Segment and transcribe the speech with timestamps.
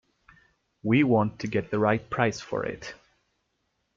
[0.81, 2.95] We want to get the right price for it.